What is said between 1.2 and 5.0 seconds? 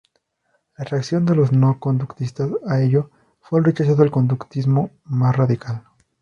de los no-conductistas a ello fue el rechazo del conductismo